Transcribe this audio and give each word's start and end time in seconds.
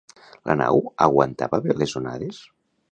La 0.49 0.55
nau 0.61 0.81
aguantava 1.09 1.61
bé 1.67 1.79
les 1.83 1.97
onades? 2.03 2.43